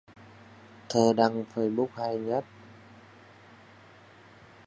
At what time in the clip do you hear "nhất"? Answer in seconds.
2.17-2.45